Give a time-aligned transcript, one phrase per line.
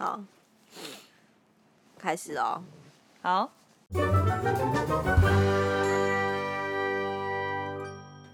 [0.00, 0.18] 好，
[1.98, 2.62] 开始哦。
[3.20, 3.50] 好，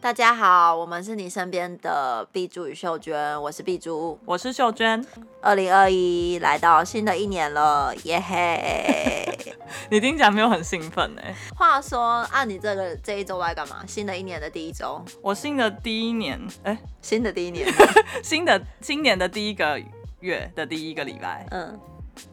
[0.00, 5.04] 大家好，我们是你身边的碧珠与秀娟，我是碧珠，我是秀娟。
[5.42, 9.28] 二零二一来到新的一年了，耶嘿！
[9.90, 11.34] 你听起来没有很兴奋哎。
[11.56, 13.84] 话说，按、啊、你这个这一周来干嘛？
[13.88, 17.68] 新的一年的第一周，我新的第一年，哎、欸，新的第一年，
[18.22, 19.80] 新的新年的第一个
[20.26, 21.78] 月的第一个礼拜，嗯，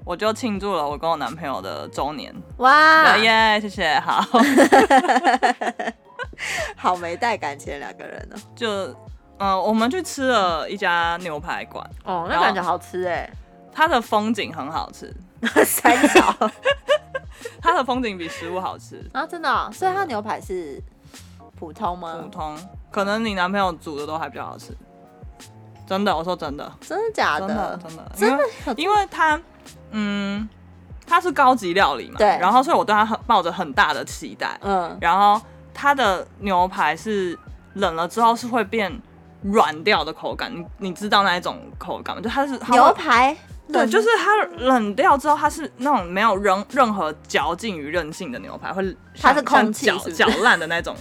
[0.04, 2.34] 我就庆祝了我跟我男朋友的周年。
[2.57, 4.25] 哇，耶，谢谢，好，
[6.75, 8.36] 好没带感情的两个人呢。
[8.56, 8.68] 就，
[9.37, 13.29] 嗯、呃，我们去吃了一家牛排馆，哦，那感觉好吃哎，
[13.71, 15.14] 它的风景很好吃，
[15.64, 16.51] 三角，
[17.62, 19.07] 它的风景比食物好吃。
[19.14, 20.82] 啊，真的、哦，所以它牛排是
[21.60, 22.18] 普通吗？
[22.23, 22.57] 普通，
[22.89, 24.75] 可能你男朋友煮的都还比较好吃。
[25.86, 27.47] 真的，我说真的，真的假的？
[27.47, 29.39] 真的真的，真的，因为，因为它，
[29.92, 30.47] 嗯，
[31.06, 35.39] 它是高级料理嘛，对，然后所以我对它很抱着很大的期待，嗯，然后
[35.73, 37.38] 它的牛排是
[37.73, 38.92] 冷了之后是会变
[39.42, 42.22] 软掉的口感，你你知道那一种口感吗？
[42.22, 43.36] 就它是它牛排，
[43.72, 50.95] 对，就是它冷掉之后，它是那种没有任任何嚼劲与韧性的牛排，会它是空气搅搅烂的那种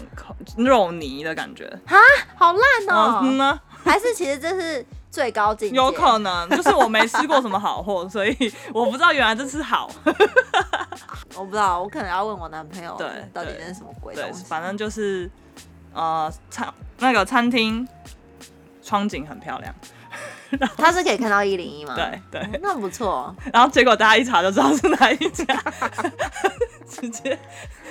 [0.57, 1.97] 肉泥的感觉，哈，
[2.37, 3.61] 好烂哦，嗯呢。
[3.91, 9.91] 还是其实这是最高境界，有可能就是我没吃过什么好货，所以我不知道原来这是好。
[11.35, 14.43] 我不知道，我可能要问我男朋友，对，到底那是什么鬼东西？
[14.43, 15.31] 对，反正就是
[15.95, 17.87] 呃，餐那个餐厅
[18.83, 19.75] 窗景很漂亮，
[20.77, 21.95] 他是可以看到一零一吗？
[21.97, 23.35] 对对，嗯，那不错。
[23.53, 25.45] 然后结果大家一查就知道是哪一家，
[26.89, 27.39] 直接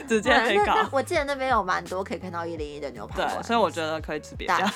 [0.07, 0.87] 直接可以搞。
[0.91, 4.71] 我记得那边有蛮多可以看到一零一的牛排，对，所以我觉得可以吃别家。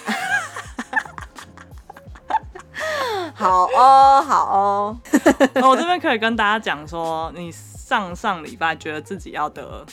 [3.33, 4.97] 好哦，好哦。
[5.63, 9.85] 我这边可以跟大家讲说，你上上礼拜觉得自己要得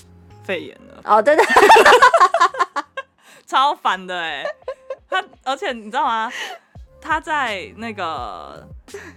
[0.45, 1.01] 肺炎了。
[1.05, 1.45] 哦，对对，
[3.47, 4.45] 超烦的哎。
[5.09, 6.33] 他而且你知道吗？
[7.03, 8.67] 他在那个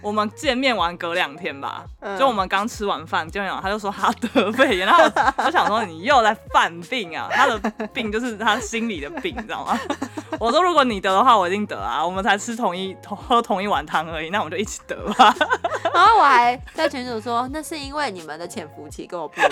[0.02, 5.12] 我们见面完隔两天吧，嗯、就我们刚吃完饭见面完，他就说他得肺炎，然后我，
[5.46, 7.28] 我想说你又在犯病啊！
[7.30, 7.58] 他的
[7.88, 9.78] 病就是他心里的病，你知道吗？
[10.40, 12.04] 我说如果你得的话，我一定得啊！
[12.04, 15.34] 我们才吃同一同喝同一碗汤而已，那我们就一起得吧。
[15.94, 19.42] 然后我还在群主说，那是因为你们的潜伏期跟我不一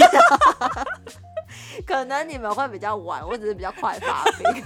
[0.00, 0.10] 样，
[1.86, 4.64] 可能你们会比较晚，我只是比较快发病，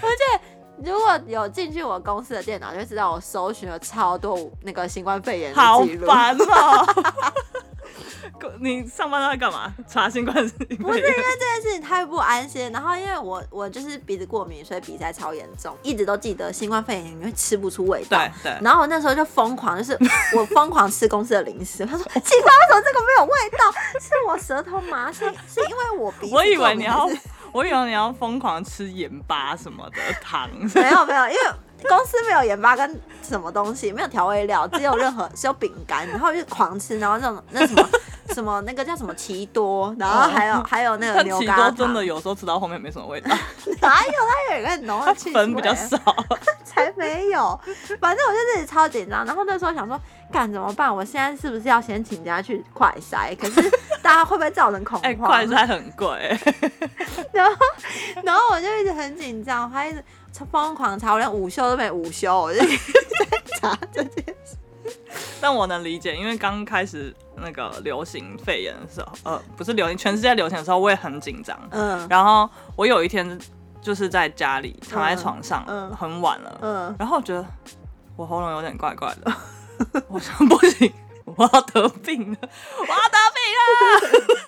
[0.00, 0.40] 而且。
[0.84, 6.06] 如果有进去我公司的电脑，就知道我搜寻了超多那个新冠肺炎的记录。
[6.06, 6.86] 好烦哦！
[8.58, 9.72] 你上班都在干嘛？
[9.88, 10.78] 查新冠肺炎？
[10.78, 18.18] 不是因为这件事情太不安心，然后因为我我就是鼻子过敏，所以鼻塞超严重，一直都记得新冠肺炎你会吃不出味道。
[18.18, 18.58] 对对。
[18.62, 19.96] 然后我那时候就疯狂，就是
[20.36, 21.84] 我疯狂吃公司的零食。
[21.86, 22.10] 他说奇
[22.42, 23.72] 怪，为什么这个没有味道？
[24.00, 26.34] 是我舌头麻，是是因为我鼻子。
[26.34, 27.08] 我以为你要。
[27.52, 31.40] 我以为你要疯狂吃盐巴什么的糖， 没有没有，因为
[31.88, 37.88] 公司没有盐巴跟什么东西，没有调味料，只有任何只有饼干，然后就狂吃，然后那种那什么
[38.34, 43.28] 什么那个叫什么奇多，然后还有、哦、还有那个牛轧糖，奇多真的有时候吃到后面没什么味道，
[43.80, 45.98] 哪有它有一个很浓的气味，粉比较少，
[46.64, 47.58] 才没有，
[48.00, 50.00] 反正我就自己超紧张，然后那时候想说
[50.30, 50.94] 干怎么办？
[50.94, 53.36] 我现在是不是要先请假去快筛？
[53.36, 55.02] 可是大家会不会造成恐慌？
[55.02, 56.38] 哎、欸，快筛很贵。
[57.32, 57.56] 然后，
[58.22, 60.02] 然后我就一直很紧张，我还一直
[60.50, 62.66] 疯狂查，我连午休都没午休，我就在
[63.60, 64.56] 查这件事。
[65.40, 71.58] 但我能理解，因为刚开始那个流行肺炎的时候，呃，不是流行，全世界流行的时候，我也很紧张。
[71.70, 72.06] 嗯。
[72.08, 73.38] 然后我有一天
[73.80, 76.96] 就是在家里躺在床上，嗯，很晚了，嗯。
[76.98, 77.44] 然后我觉得
[78.16, 79.32] 我喉咙有点怪怪的，
[80.08, 80.92] 我说不行，
[81.24, 82.38] 我要得病了，
[82.78, 84.38] 我要得病了。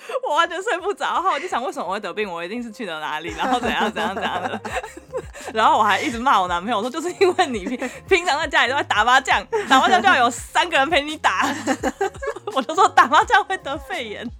[0.26, 2.30] 我完全睡不着，然后我就想，为什么我会得病？
[2.30, 4.60] 我一定是去了哪里，然后怎样 怎样怎样的。
[5.54, 11.46] 然后我还一直骂我男朋友，说就是因为你平平常在家里都在打麻将，打麻将就要有三个人陪你打。
[12.54, 14.30] 我就说打麻将会得肺炎。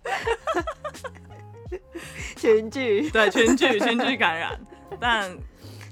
[2.36, 4.58] 群聚，对，群聚群聚感染，
[4.98, 5.30] 但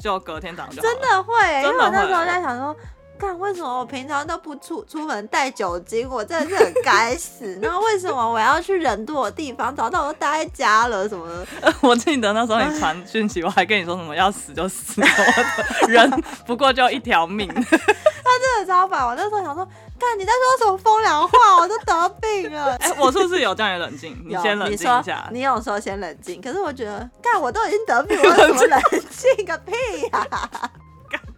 [0.00, 2.74] 就隔天早上就真的会，因为我那时候在想说。
[3.18, 6.08] 看，为什么我平常都不出出门带酒精？
[6.08, 7.58] 我真的是很该死。
[7.60, 9.74] 然后为什么我要去人多的地方？
[9.74, 11.46] 早知道我都待在家了什么的。
[11.82, 15.02] 我记得那时候你传讯息，我还跟你说什么要死就死，
[15.88, 16.08] 人
[16.46, 17.48] 不过就一条命。
[17.52, 19.04] 他真的超烦。
[19.06, 19.66] 我那时候想说，
[19.98, 21.56] 看你在说什么风凉话？
[21.60, 22.76] 我都得病了。
[22.76, 24.16] 哎、欸，我是不是有叫你冷静？
[24.24, 25.38] 你先冷静一下你。
[25.38, 28.80] 你有说先冷静，可是我觉得，看我都已经得病了，我怎么冷
[29.10, 29.72] 静个屁
[30.12, 30.70] 呀、啊？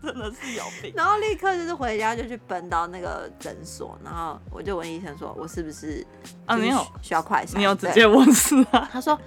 [0.05, 0.93] 真的是有病。
[0.97, 6.07] 然后立刻就是回家就去奔到那个诊所，然后我就问医生说：“我是不是
[6.47, 6.57] 啊？
[6.57, 7.57] 你有需要快筛？
[7.57, 9.19] 你有直接问是啊？” 他说：“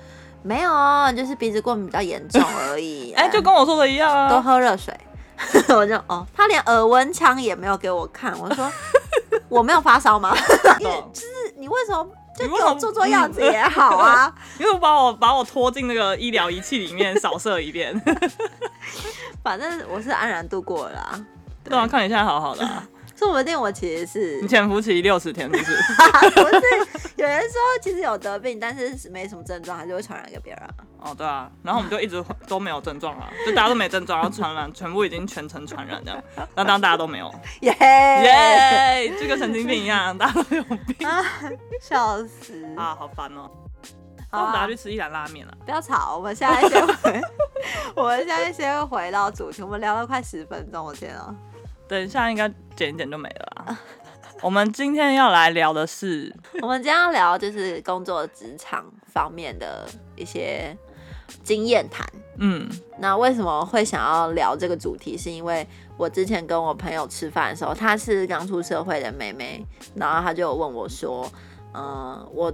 [0.43, 0.71] 没有，
[1.15, 3.11] 就是鼻子过敏比较严重而已。
[3.17, 4.93] ”哎，就跟我说的一样啊，多喝热水。
[5.69, 8.37] 我就哦，他连耳温枪也没有给我看。
[8.39, 8.71] 我说
[9.49, 10.33] ：“我没有发烧吗？”
[10.79, 12.07] 就是你为什么？
[12.35, 17.93] 就给我做做样子也好啊，因为我把我把我拖进那个医疗仪器里面扫射一遍，
[19.43, 21.25] 反正我是安然度过了啦。
[21.63, 22.87] 对啊，看你现在好好的啊。
[23.15, 25.71] 说不定我其实是你潜伏期六十天，是不是？
[26.33, 26.47] 不
[26.97, 30.63] 是，有人说其实有得病，但是没什么症状，还是会传染给别人。
[30.99, 36.21] 哦，对啊，然后我们就一直都没有症状啊，就大家都没症状，然后传染 全部已经全程传染这样，
[36.55, 41.07] 那当大家都没有，耶 耶，就跟神经病一样，大家都有病，
[41.79, 43.49] 笑死啊，好烦哦。
[44.33, 45.53] 那我们等下去吃一兰拉面了。
[45.63, 47.21] 不要吵，我们现在先回，
[47.95, 51.33] 我们现在先回到主题，我们聊了快十分钟，我天啊！
[51.87, 53.77] 等一下应该剪一剪就没了啦。
[54.41, 60.75] 我们今天要来聊的是， 我们今天要聊就是工作职场方面的一些
[61.43, 62.05] 经验谈。
[62.37, 65.15] 嗯，那为什么会想要聊这个主题？
[65.15, 65.65] 是因为
[65.95, 69.63] 我之前跟我朋友吃饭的时候，她是刚出社会的妹妹，
[69.95, 71.31] 然后她就问我说
[71.73, 72.51] ：“嗯、呃，我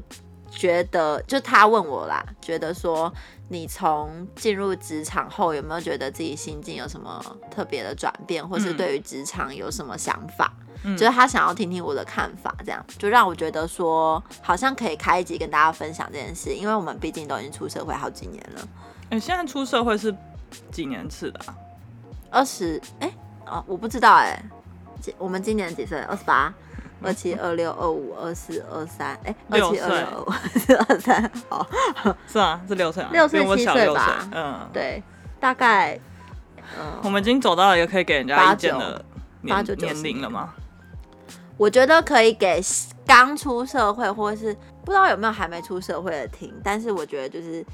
[0.51, 3.11] 觉得就他问我啦，觉得说。”
[3.51, 7.19] 你从进入职场后，有没有觉得自己心境有什么
[7.49, 10.53] 特别的转变，或是对于职场有什么想法？
[10.83, 18.67] 嗯，就是他想要听听我的看法，这样就让我觉得说，好像可以开一集跟大家分享这件事，因为我们毕竟都已经出社会好几年了。
[19.09, 20.15] 哎，现在出社会是
[20.71, 21.55] 几年次的啊？
[22.29, 22.79] 二十？
[22.99, 23.11] 哎，
[23.47, 24.39] 哦，我不知道哎。
[25.17, 25.99] 我们今年几岁？
[26.01, 26.53] 二十八。
[27.01, 31.67] 二七二六二五二四二三，哎，二七二六二五二四二三，好，
[32.27, 35.01] 是啊，是六岁啊，六岁七岁吧，嗯，对，
[35.39, 35.97] 大概，
[36.77, 39.03] 嗯，我们已经走到了一个可以给人家意见的
[39.47, 40.53] 八九年龄了吗？
[41.55, 42.61] 我觉得可以给
[43.05, 44.53] 刚出社会或者是
[44.83, 47.65] 不知道有没有还没出社会的听，但是我觉得就是，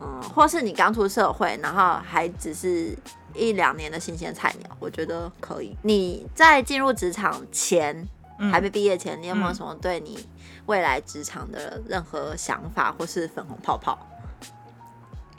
[0.00, 2.96] 嗯，或是你刚出社会，然后还只是
[3.32, 5.76] 一两年的新鲜菜鸟，我觉得可以。
[5.82, 8.08] 你在进入职场前。
[8.50, 10.18] 还没毕业前，你有没有什么对你
[10.66, 13.98] 未来职场的任何想法，或是粉红泡泡？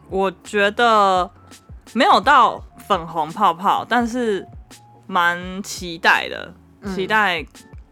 [0.10, 1.30] 我觉得
[1.94, 4.46] 没有到粉红泡泡，但是
[5.08, 6.54] 蛮期待的，
[6.94, 7.44] 期待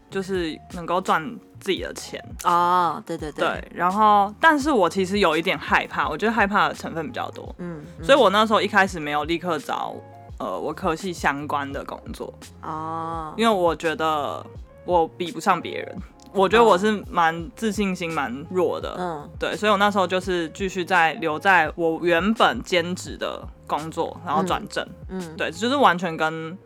[0.08, 1.22] 就是能够赚
[1.58, 3.02] 自己的钱哦。
[3.04, 3.72] 对对对，对。
[3.74, 7.52] 然后，但是我其实有一点害怕，我觉得害怕的成分比较多。
[7.58, 9.94] 嗯，所以我那时候一开始没有立刻找
[10.38, 12.32] 呃我科系相关的工作
[12.62, 14.46] 哦，因为我觉得。
[14.84, 15.96] 我比不上别人，
[16.32, 26.56] 我觉得我是蛮自信心蛮弱的，嗯，对，所以我那时候就是继续在留在我原本兼职的工作，然后转正，嗯，对，就是完全跟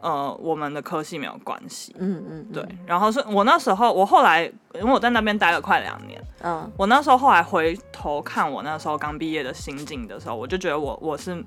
[0.00, 4.44] 呃我们的科系没有关系，嗯嗯，对，然后是我那时候，我后来
[4.74, 11.44] 因为我在那边待了快两年，嗯，我那时候后来回头看我那时候刚毕业的心境的时候，我就觉得我我是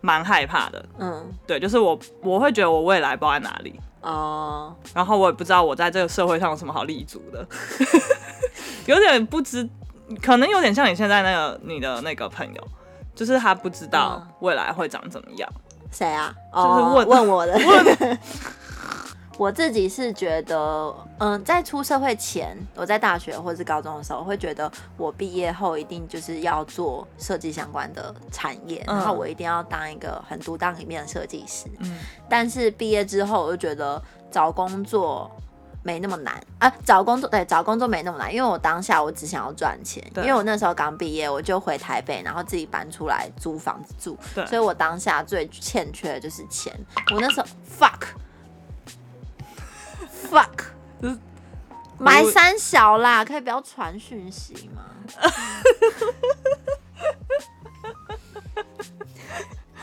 [0.00, 3.78] 蛮害怕的，嗯，对，就是我我会觉得我未来不知道在哪里。
[4.00, 7.46] 哦，uh, 然后我也不知道我在这个社会上有什么好立足的，
[8.86, 9.68] 有点不知，
[10.22, 12.68] 可能有点像你现在那个你的那个朋友，
[13.14, 15.48] 就是他不知道未来会长怎么样。
[15.92, 16.34] 谁啊？
[16.54, 17.52] 就是问、oh, 问我的。
[17.52, 18.18] 问
[19.40, 31.64] 我自己是觉得，嗯，在出社会前，我在大学或是高中的时候，我会觉得我毕业后一定就是要做设计相关的产业，嗯、然后我一定要当一个很独当一面的设计师。
[31.78, 31.96] 嗯，
[32.28, 35.30] 但是毕业之后，我就觉得找工作
[35.82, 46.78] 没那么难啊，找工作对，找工作没那么难，因为我当下我只想要赚钱，因为我那时候刚毕业，我就回台北，然后自己搬出来租房子住，对所以我当下最欠缺的就是钱。
[47.14, 48.08] 我那时候 fuck。
[50.30, 50.66] fuck，
[51.98, 54.84] 买三小啦，可以不要传讯息吗？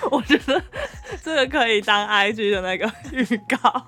[0.09, 0.63] 我觉得
[1.23, 3.85] 这个可以当 IG 的那个预告。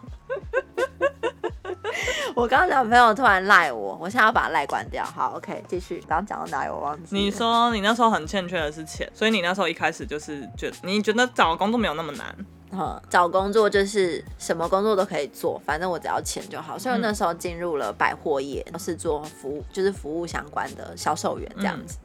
[2.35, 5.03] 我刚刚男朋友突然赖我，我现在要把赖关掉。
[5.03, 5.99] 好，OK，继续。
[6.07, 6.71] 刚刚讲到哪里？
[6.71, 7.15] 我忘记。
[7.15, 12.35] 你说你那时候很欠缺的是钱，所以你那时候一开始就是觉得你觉得找工作没有那么难。
[12.71, 16.77] 嗯，找工作就是什么工作都可以做，反正我只要钱就好。
[16.77, 21.97] 所以我那时候进入了百货业，嗯、是做服务，就是服务相关的销售员这样子。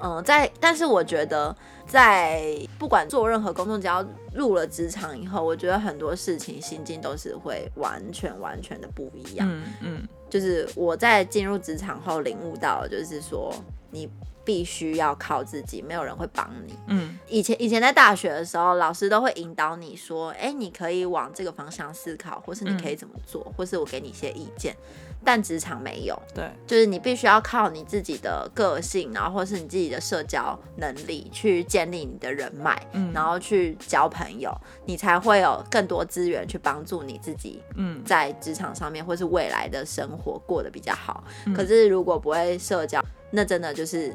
[0.00, 1.54] 嗯，嗯，在但是我觉得
[1.86, 4.02] 在不管做任何工作，只要
[4.34, 9.46] 入了职场以后，我觉得很多事情心境都是会完全完全的不一样。
[9.50, 13.54] 嗯嗯，就是我在进入职场后领悟到，就是说
[13.90, 14.08] 你。
[14.44, 16.74] 必须要靠自己，没有人会帮你。
[16.88, 24.76] 嗯，以前以前在大学的时候，老师都会引导你说，哎、欸，你可以往这个方向思考，或是你可以怎么做，嗯、或是我给你一些意见。
[25.24, 34.52] 但职场没有，对，就是你必须要靠你自己的个性，然后或是你自己的社交能力去建立你的人脉，嗯，然后去交朋友，
[34.84, 41.22] 你才会有更多资源去帮助你自己，嗯，在职场上面或是未来的生活过得比较好。
[41.46, 44.12] 嗯、可是如果不会社交，那真的就是。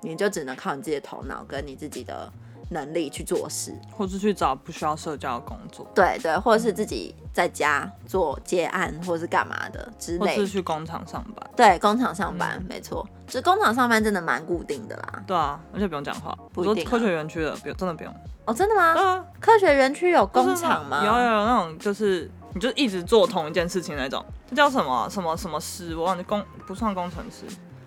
[0.00, 2.32] 你就只能靠你自己的头脑跟你自己的
[2.70, 5.86] 能力去做事，或是去找不需要社交的工作。
[5.94, 10.36] 对对，或者是自己在家做接案，或是干嘛的之类。
[10.36, 11.50] 或是去工厂上班。
[11.56, 13.06] 对，工厂上班，嗯、没错。
[13.26, 15.22] 就工厂上班真的蛮固定的啦。
[15.26, 16.36] 对啊，而且不用讲话。
[16.52, 16.90] 不一定、啊。
[16.90, 18.14] 科学园区的，不用，真的不用。
[18.44, 18.94] 哦，真的吗？
[18.94, 19.24] 对啊。
[19.40, 21.04] 科学园区有工厂吗？
[21.04, 25.96] 有有有那种，就是你就一直做同一件事情那种，这叫什么什么什么师？
[25.96, 27.44] 我忘记工不算工程师。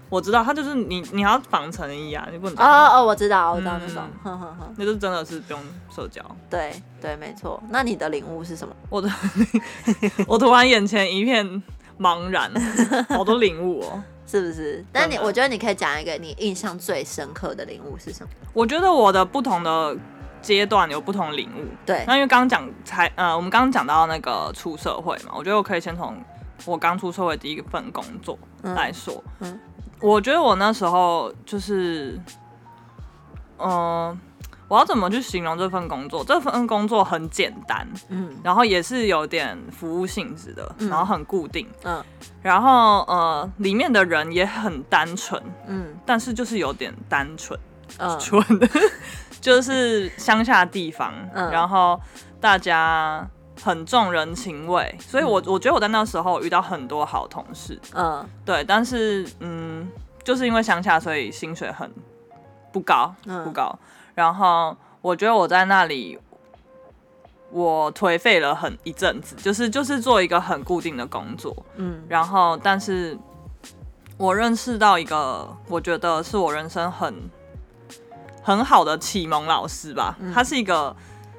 [0.10, 5.62] 我知道，他就是你，你要防成一啊，你不能哦哦哦，我知道，我知道那种，嗯、那就真的是不用
[5.94, 6.24] 社交。
[6.50, 7.62] 对对，没错。
[7.70, 8.74] 那你的领悟是什么？
[8.90, 9.10] 我的，
[10.28, 11.46] 我突然眼前一片
[12.00, 12.52] 茫然，
[13.10, 14.84] 好多领悟哦，是不是？
[14.92, 18.30] 但你，我觉得你可以讲一个你印象最深刻的领悟是什么？
[18.54, 19.96] 我觉得我的不同的
[20.42, 21.66] 阶段有不同的领悟。
[21.86, 26.18] 对，那因为刚刚讲才，呃，我们刚刚讲到那个出社会嘛，我觉得我可以先从
[26.66, 29.52] 我刚出社会第一份工作来说，嗯。
[29.52, 29.60] 嗯
[30.02, 32.20] 我觉得我那时候就是，
[33.58, 34.18] 嗯、呃，
[34.68, 36.24] 我要怎么去形容这份工作？
[36.24, 42.04] 这份工作很简单，嗯，然后也是有点服务性质的，嗯、然后很固定，嗯，
[42.42, 47.60] 然后呃，里面的人也很单纯，嗯，但是就是有点单纯，
[47.98, 48.68] 嗯，纯的，
[49.42, 52.00] 就是乡下地方，嗯，然后
[52.40, 53.28] 大家。
[53.62, 59.90] 很重人情味，所以我我觉得我在那时候遇到很多好同事，嗯，对，但是嗯，
[60.24, 61.92] 就是因为乡下，所以薪水很
[62.72, 63.14] 不高，
[63.44, 63.78] 不高。
[63.82, 66.18] 嗯、然后我觉得我在那里，
[67.52, 73.18] 我颓废了很一阵子，就是就是做一个很固定的工作，嗯，然后但是
[74.18, 77.14] 我认识到一个，我觉得是我人生很
[78.42, 80.96] 很好的启蒙老师吧，嗯、他是一个。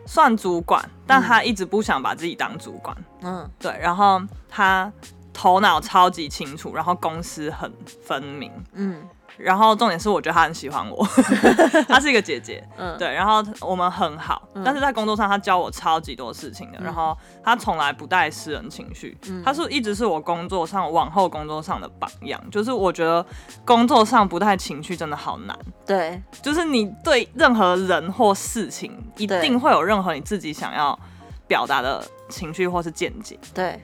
[0.06, 2.96] 算主管，但他一直不想把自己当主管。
[3.22, 4.92] 嗯，对，然后他
[5.32, 7.72] 头脑超级清楚，然后公私很
[8.04, 8.52] 分明。
[8.72, 9.02] 嗯。
[9.42, 11.06] 然后重点是，我觉得她很喜欢我，
[11.88, 23.24] 她是一个姐姐，嗯，对，然后我们很好，嗯、但是在工作上她教我超级多事情的，嗯、然后她从来不带私人情绪，她、嗯、是一直是我工作上往后工作上的榜样，就是我觉得
[23.64, 30.98] 工作上不带情绪真的好难，对，就是你对任何人或事情一定会有任何你自己想要
[31.46, 33.82] 表达的情绪或是见解，对，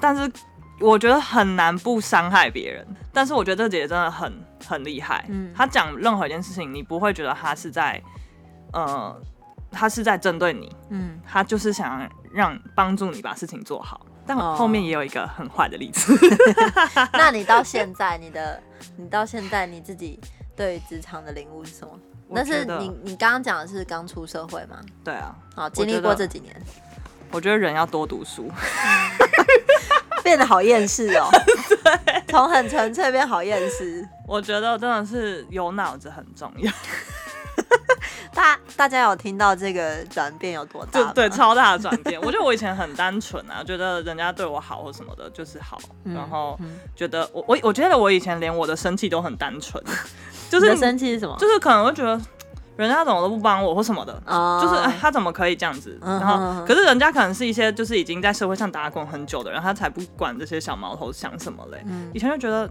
[0.00, 0.30] 但是。
[0.80, 4.32] 我觉得很难不伤害别人，但是我觉得这姐姐真的很
[4.66, 5.24] 很厉害。
[5.28, 8.02] 嗯，她讲任何一件事情，你不会觉得她是在，
[8.72, 9.14] 呃，
[9.70, 10.74] 她是在针对你。
[10.88, 14.06] 嗯，她就是想让帮助你把事情做好。
[14.26, 16.14] 但我后面也有一个很坏的例子。
[16.14, 18.62] 哦、 那你到现在，你的
[18.96, 20.20] 你到现在你自己
[20.54, 21.98] 对于职场的领悟是什么？
[22.28, 24.80] 那是你你刚刚讲的是刚出社会吗？
[25.02, 25.34] 对啊。
[25.56, 26.54] 好，经历过这几年
[27.32, 28.48] 我，我觉得人要多读书。
[30.30, 31.28] 变得好厌世哦，
[32.06, 34.08] 对，从很纯粹变好厌世。
[34.28, 36.72] 我觉得真的是有脑子很重要。
[38.32, 41.02] 大大家有听到这个转变有多大？
[41.12, 42.20] 对，超大的转变。
[42.20, 45.76] 我觉得我以前很单纯啊， 觉得人家对我好或什么的，就是好。
[46.04, 46.56] 嗯、然后
[46.94, 49.82] 觉得我我我觉得我以前连我的生气都很单纯，
[50.48, 51.36] 就是生气是什么？
[51.40, 52.20] 就是可能会觉得。
[52.76, 54.62] 人家怎么都不帮我或什么的，oh.
[54.62, 55.98] 就是哎，他怎么可以这样子？
[56.00, 61.82] 然后，可是人家可能是一些就是已经在社会上打滚很久的人，他才不管这些小毛头想什么嘞。
[61.86, 62.70] 嗯、以前就觉得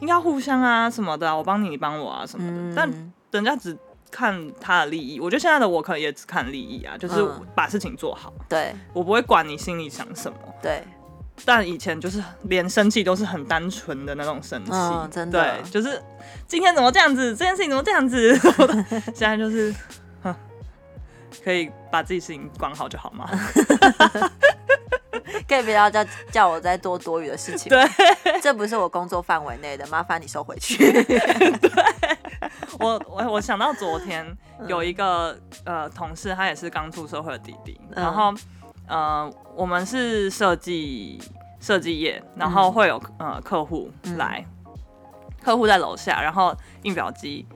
[0.00, 2.52] 应该互相啊什么的，我帮你，你帮我啊什么的。
[2.52, 3.76] 嗯、但人家只
[4.10, 8.32] 看他的利益，我觉得现在的我可能也只看利益啊，就是把事情做好。
[8.48, 10.38] 对，我不会管你心里想什么。
[10.62, 10.82] 对。
[11.44, 16.02] 但以前就是连生气都是很单纯的那种生气，嗯，真的，对，就是
[16.46, 18.36] 今天怎么这样子，这件事情怎么这样子，
[19.14, 19.74] 现在就是，
[21.42, 23.28] 可以把自己事情管好就好吗？
[25.48, 30.92] 可以不要叫叫我再做多余的事情，对，这不是我工作范围内的，麻烦你收回去。
[31.04, 32.18] 对，
[32.78, 34.26] 我我我想到昨天
[34.66, 35.32] 有一个、
[35.64, 38.34] 嗯、呃同事，他也是刚出社会的弟弟，嗯、然后。
[38.88, 41.20] 呃，我们是设计
[41.60, 44.72] 设计业，然后会有呃客户来，嗯、
[45.42, 47.46] 客户在楼下，然后印表机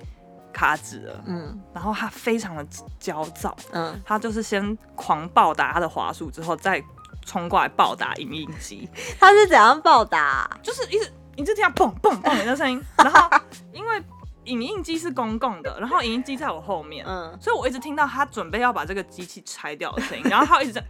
[0.53, 2.67] 卡纸了，嗯，然后他非常的
[2.99, 6.83] 焦躁，嗯，他就是先狂暴打他的滑鼠，之后再
[7.25, 8.89] 冲过来暴打影印机。
[9.19, 10.59] 他是怎样暴打啊？
[10.63, 13.31] 就是一直一直听到砰砰砰的声音，然后
[13.73, 14.03] 因为
[14.45, 20.85] 影印机是公共的， 然后影印机在我后面，嗯，所以我一直听到他准备要把这个机器拆掉的声音， 然后他一直在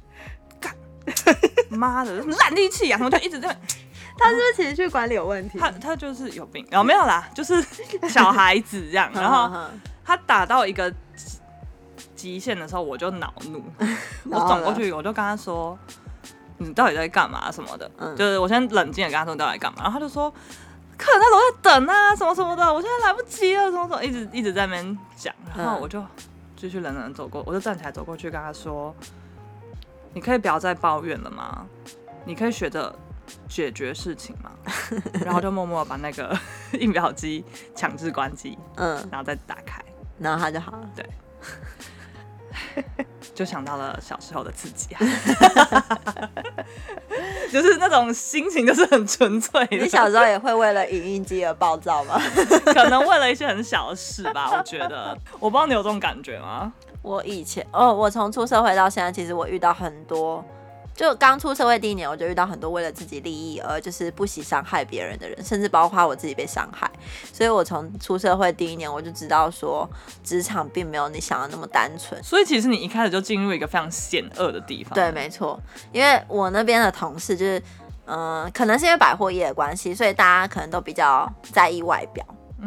[0.60, 0.74] 干，
[1.70, 3.56] 妈的烂力气啊，然后就一直在。
[4.18, 5.58] 他是不是情绪管理有问题？
[5.58, 7.64] 他他就是有病，然后没有啦，就是
[8.06, 9.10] 小孩子这样。
[9.14, 9.50] 然后
[10.04, 10.92] 他打到一个
[12.14, 13.64] 极限的时候，我就恼怒，
[14.30, 15.78] 我走过去，我就跟他说
[16.58, 17.50] ：“你到底在干嘛？
[17.50, 20.30] 什么的？”就是我先冷静的跟他说：“你到底在干嘛？”然后他就说
[21.00, 26.04] ：“客人在楼下等啊，什么什么的，我现在来不及了，什么什么，一直一直在那边讲。”然后我就
[26.56, 28.94] 继续冷冷走过，我就站起来走过去跟他说
[30.12, 31.66] ：“你可以不要再抱怨了吗？
[32.24, 32.94] 你可以学着。”
[33.48, 34.50] 解决事情嘛，
[35.24, 36.36] 然后就默默把那个
[36.80, 37.44] 印表机
[37.76, 39.80] 强制关机，嗯，然后再打开，
[40.18, 40.90] 然后他就好了。
[40.96, 41.08] 对，
[43.32, 45.00] 就想到了小时候的自己啊，
[47.52, 49.66] 就是那种心情，就是很纯粹。
[49.70, 52.20] 你小时候也会为了影印机而暴躁吗？
[52.66, 55.16] 可能为了一些很小的事吧，我觉得。
[55.38, 56.72] 我不知道你有这种感觉吗？
[57.02, 60.44] 我以前哦，我从出社会到现在，其实我遇到很多。
[61.00, 66.90] 就刚出社会第一年，我就遇到很多为了自己利益而就是不惜伤害别人的人，甚至包括我自己被伤害。
[67.32, 69.88] 所以我从出社会第一年，我就知道说，
[70.22, 72.22] 职场并没有你想的那么单纯。
[72.22, 74.92] 所以其实你一开始就进入一个非常险恶的地方。
[74.92, 75.58] 对，没错，
[75.90, 77.58] 因为我那边的同事就是，
[78.04, 82.22] 嗯、呃，可能是因为百货业的关系，所以大家可能都比较在意外表。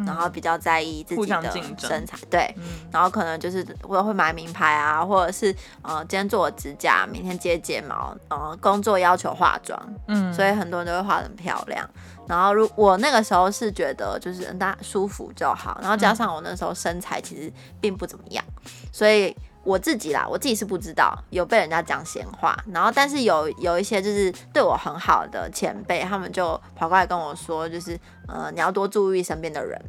[0.06, 11.88] 然后比较在意自己的身材，对，嗯、然后可能就是我会买名牌啊，或者是呃今天做我指甲，明天接睫毛，呃工作要求化妆，嗯，所以很多人都会化得很漂亮。
[12.26, 18.44] 然后如我那个时候是觉得就是大家舒服就好，然后加上我那时候身材其实并不怎么样，
[18.92, 19.36] 所以。
[19.64, 29.80] 我自己啦，我自己是不知道有被人家讲闲话，然后但是有有一些就是对我很好的前辈，他们就跑过来跟我说，就是呃你要多注意身边的人，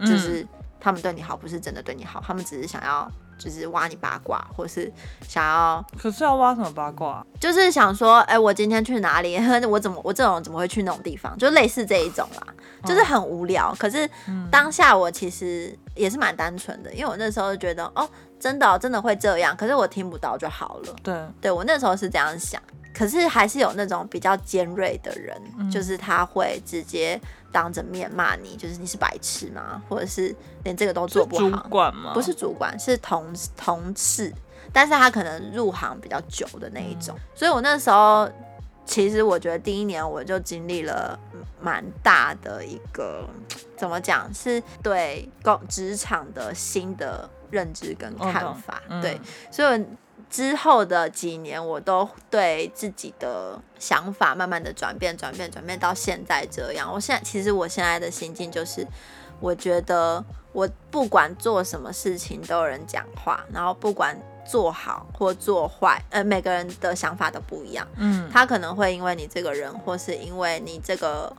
[0.00, 0.46] 就是
[0.86, 4.92] 他们对你好不是真的对你好，他们只是想要就是挖你八卦，或是
[5.26, 5.84] 想要。
[5.98, 7.26] 可是要挖什么八卦？
[7.40, 9.36] 就是想说，哎、欸，我今天去哪里？
[9.66, 11.36] 我怎么我这种怎么会去那种地方？
[11.38, 13.74] 就类似这一种啦，就是很无聊。
[13.76, 14.08] 可是
[14.48, 18.08] 当下我其实也是蛮单纯的，因为我那时候就觉得哦。
[18.38, 20.94] 真的、哦、真的会这样，可是我听不到就好了。
[21.02, 22.60] 对，对我那时候是这样想，
[22.96, 27.20] 可是还是有那种比较尖锐的人，嗯、就是他会直接
[27.52, 29.82] 当着面骂你，就是你是白痴吗？
[29.88, 31.48] 或者是连这个都做不好？
[31.48, 32.14] 主管吗？
[32.14, 34.32] 不是主管，是同同事，
[34.72, 37.14] 但是他可能入行比较久的那一种。
[37.18, 38.26] 嗯、所以我那时候
[38.86, 41.18] 其实我觉得第一年我就经历了
[41.60, 43.28] 蛮大的一个
[43.76, 47.28] 怎么讲，是对工职场的新的。
[47.48, 49.20] 认知跟看法，哦嗯、对，
[49.52, 49.86] 所以
[50.36, 56.92] 之后的几年，我都对自己的想法慢慢的转变，转变，转变到现在这样。
[56.92, 58.86] 我现在其实我现在的心境就是，
[59.40, 60.22] 我觉得
[60.52, 64.14] 我不管做什么事情都有人讲话，然后不管
[64.46, 67.88] 做好或做坏，呃，每个人的想法都不一样。
[67.96, 71.34] 嗯，他可能会因为你这个人，或是因为你这个。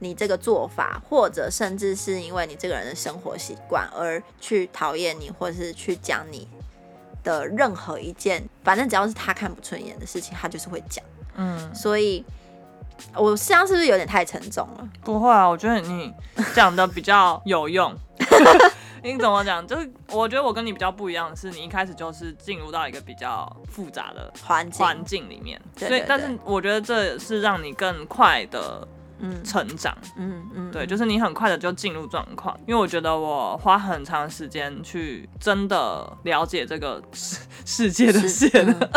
[0.00, 6.48] 你这个做法，或者甚至是因为你这个人的生活习惯而去讨厌你，或者是去讲你
[7.22, 11.04] 的任何一件，反正只要是他看不顺眼的事情，他就是会讲。
[11.36, 12.24] 嗯，所以
[13.14, 14.88] 我这样是不是有点太沉重了？
[15.02, 16.12] 不会啊，我觉得你
[16.54, 17.94] 讲的比较有用。
[19.02, 19.66] 你怎么讲？
[19.66, 28.86] 就是我觉得我跟你比较不一样的是，你一开始就是进入到一个比较复杂的环境环境里面，所以但是我觉得这是让你更快的。
[29.20, 38.50] 嗯，成长，嗯嗯，对，就是你很快的就进入状况，因为我觉得我花很长时间去真的了解这个世世界的线，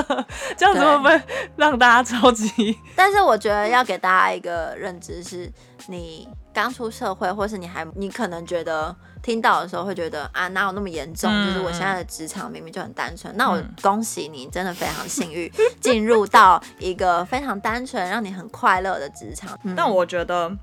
[0.07, 0.25] 嗯、
[0.57, 1.21] 这样子会不会
[1.55, 2.77] 让大家着急？
[2.95, 5.51] 但是我觉得要给大家一个认知是，
[5.87, 8.95] 你刚出社会，或是你还你可能觉得。
[9.23, 11.31] 听到的时候会觉得啊，哪有那么严重？
[11.31, 13.33] 嗯、就是我现在的职场明明就很单纯。
[13.33, 19.57] 嗯、那我恭喜你，真的非常幸运， 进入到一个非常单纯、让你很快乐的职场。
[19.63, 20.55] 嗯、但我觉得，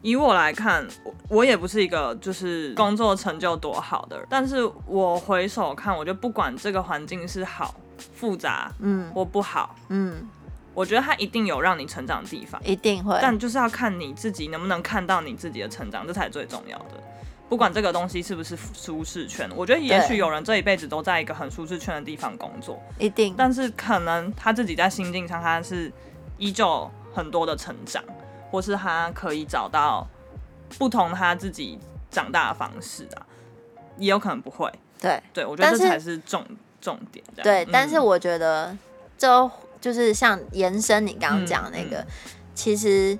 [0.00, 0.86] 以我来看，
[1.28, 4.24] 我也不是一个就是工作成就多好的人。
[4.30, 7.74] 但是我回首看，我就不管这个环境是好、
[8.14, 10.28] 复杂，嗯，或不好，嗯，
[10.72, 13.18] 我觉得它一定有让你成长的地方，一定会。
[13.20, 17.02] 但就是要看你自己能不能看到你自己的成长，这才是最重要的。
[17.52, 23.34] 不管这个东西是不是舒适圈，我觉得也许有人这一辈子都在一个很舒适圈的地方工作，一定。
[23.36, 25.92] 但是可能他自己在心境上，他是
[26.38, 28.02] 依旧很多的成长，
[28.50, 30.08] 或是他可以找到
[30.78, 31.78] 不同他自己
[32.10, 33.26] 长大的方式啊。
[33.98, 34.72] 也有可能不会。
[34.98, 37.22] 对对，我觉得这才是重是重点。
[37.36, 38.74] 对，但是我觉得
[39.18, 43.18] 就就是像延伸你刚刚讲的那个，嗯嗯、其实。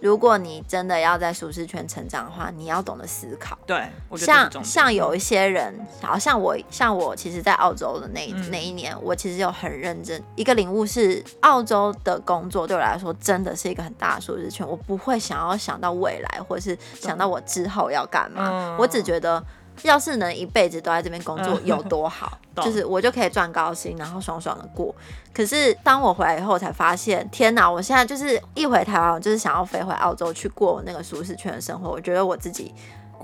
[0.00, 3.58] 如果你真的要在舒适圈成长的话，你要懂得思考。
[3.66, 14.68] 对，像像有一些人，好像我，像我，其实，在澳洲的那那一年，嗯、我其实有很认真一个领悟是，澳洲的工作对我来说真的是一个很大的舒适圈。
[14.68, 19.42] 我不会想要想到未来，或是想到我之后要干嘛，嗯、我只觉得。
[19.82, 24.94] 要是能一辈子都在这边工作有多好， 嗯、就是我就可以赚高薪，然后爽爽的过。
[25.32, 27.70] 可是当我回来以后，才发现，天哪！
[27.70, 31.90] 我现在就是一回台湾，我就是想要飞回澳洲去过那个舒适圈的生活。
[31.90, 32.72] 我觉得我自己。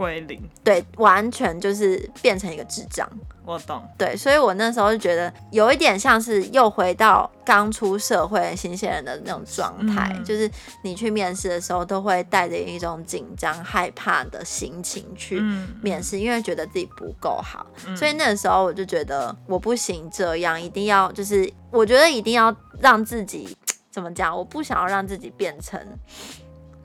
[0.00, 3.06] 归零，对，完全就是变成一个智障。
[3.44, 10.50] 我懂，对，所以我那时候就觉得有一点像是又回到刚出社会新鲜人的那种状态，嗯、就是
[10.82, 15.38] 你去面试的时候都会带着一种紧张、害怕的心情去
[15.82, 17.66] 面试，嗯、因为觉得自己不够好。
[17.86, 23.54] 嗯、所以那个时候我就觉得我不行，这样一定要就是我觉得一定要让自己
[23.90, 24.34] 怎么讲？
[24.34, 25.78] 我不想要让自己变成。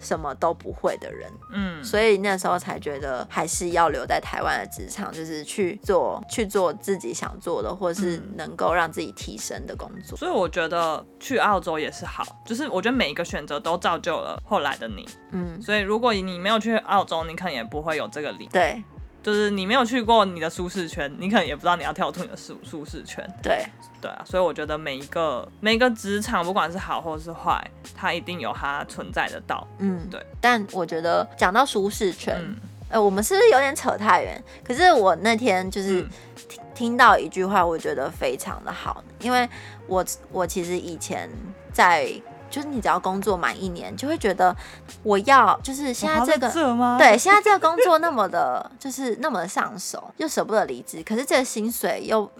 [0.05, 10.15] 什么都不会的人，嗯，所以那时候才觉得还是要留在台湾的职场，就是去做去做自己想做的，或是能够让自己提升的工作。
[10.17, 18.47] 所以我觉得去澳洲也是好，就是我觉得每一个选择都造就了后来的你，嗯，所以如果你没有去澳洲，你可能也不会有这个理。
[18.53, 18.83] 对。
[19.25, 23.27] 就是你没有去过你的舒适圈，你可能也不知道你要跳出你的舒舒适圈。
[23.41, 23.65] 对
[23.99, 27.59] 对啊，所以我觉得每一个每一个职场，不管是好或是坏，
[27.95, 29.67] 它一定有它存在的道。
[29.79, 30.23] 嗯，对。
[30.39, 32.55] 但我觉得讲到舒适圈，嗯、
[32.89, 34.39] 呃，我们是不是有点扯太远？
[34.63, 36.03] 可是我那天就是
[36.47, 39.49] 听、嗯、听到一句话，我觉得非常的好，因为
[39.87, 41.27] 我我其实以前
[41.73, 42.07] 在。
[42.55, 44.55] 就是你只要工作满一年，就会觉得
[45.03, 46.53] 我要就是现在这个这
[46.97, 52.31] 对，现在这个工作那么的，就是那么的上手，又舍不得离职，可是这个薪水又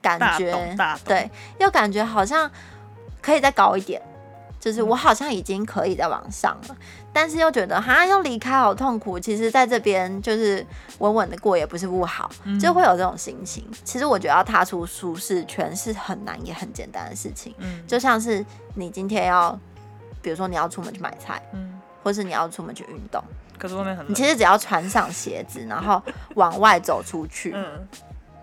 [0.00, 0.50] 感觉
[1.04, 2.50] 对，又感觉好像
[3.20, 4.00] 可以再高一点。
[4.60, 6.76] 就是我好像已经可以再往上了，
[7.12, 9.18] 但是又觉得哈要离开好痛苦。
[9.18, 10.66] 其实在这边就是
[10.98, 12.28] 稳稳的过也不是不好，
[12.60, 13.64] 就会有这种心情。
[13.84, 17.54] 其实我觉得要踏出舒适圈是很难也很简单的事情。
[17.86, 18.44] 就像是
[18.74, 19.56] 你今天要，
[20.20, 21.40] 比如说你要出门去买菜，
[22.02, 23.22] 或是你要出门去运动，
[23.58, 24.10] 可是外面很冷。
[24.10, 26.02] 你其实只要穿上鞋子， 然后
[26.34, 27.54] 往外走出去，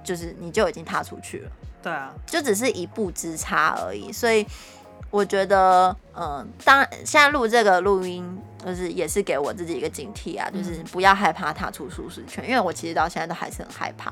[0.01, 1.51] 就是你就已经踏出去了。
[1.83, 4.13] 对啊，就只是一步之差而已。
[4.13, 4.47] 所以。
[5.11, 14.11] 我觉得，嗯，当，现在录这个录音，就是也是给我自己一个警惕啊，就是不要害怕踏出舒适圈，因为我其实到现在都还是很害怕，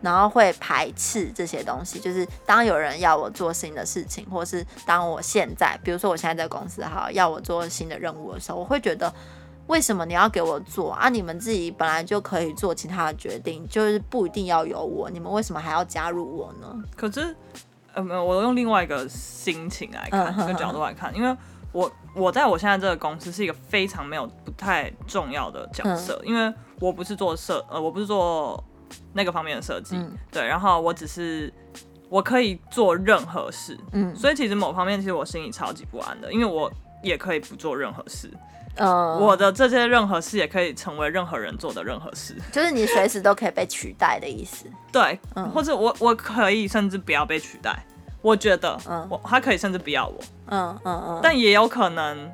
[0.00, 1.98] 然后会排斥这些东西。
[1.98, 9.12] 就是当有人要我做新的事情，或是当我现在，比如说我现在在公司哈，要我做新的任务的时候，我会觉得，
[9.66, 11.08] 为什么你要给我做啊？
[11.08, 16.80] 你们自己本来就可以做其他的决定，就是不一定要有我，你们为什么还要加入我呢？
[16.94, 17.34] 可是。
[17.94, 21.36] 呃，没有，我用另外一个心情来看，一个角度来看，因为
[21.72, 28.62] 我我在我现在这个公司是一个非常没有不太重要的角色，因为我不是做设，呃，我不是做
[29.12, 29.96] 那个方面的设计，
[30.30, 31.52] 对，然后我只是
[32.08, 36.70] 我可以做任何事，嗯，所以其实某方面其实我心里超级不安的，因为我
[37.04, 38.28] 也可以不做任何事。
[38.76, 44.66] Uh, 我的这些任何事也可以成为任何人做的任何事，就是你随时都可以被取代的意思。
[44.90, 47.72] 对，嗯、或者我我可以甚至不要被取代，
[48.20, 52.28] 我觉得，嗯，我他可以甚至不要我，嗯嗯嗯，但也有可能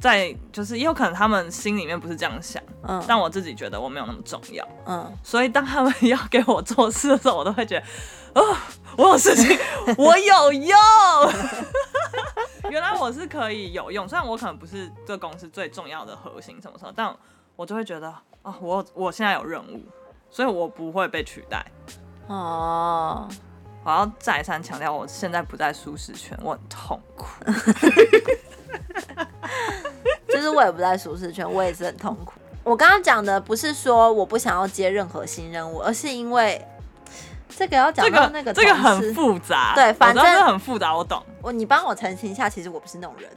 [0.00, 7.78] 在，就是也有可能他们心里面不是这样想，嗯，但我自己觉得我没有那么重要，嗯，所以当他们要给我做事的时候，我都会觉
[8.34, 8.56] 得，哦，
[8.98, 9.58] 我有事情，
[9.98, 10.76] 我有用。
[12.70, 17.14] 原来我是可以有用，虽然我可能不是这个公司最重要的核心什么什么，但
[17.54, 19.80] 我就会觉得啊、哦，我我现在有任务，
[20.30, 21.64] 所以我不会被取代。
[22.26, 23.28] 哦，
[23.84, 27.26] 我要再三强调，我现在不在舒适圈，我很痛苦。
[30.28, 32.34] 就是我也不在舒适圈，我也是很痛苦。
[32.64, 36.64] 我刚刚讲的不是说我不想要接任何新任务，而是因为。
[37.56, 39.72] 这个要讲到那个，这个很复杂。
[39.74, 41.22] 对，反正很复杂，我懂。
[41.40, 43.30] 我你帮我澄清一下，其实我不是那种人。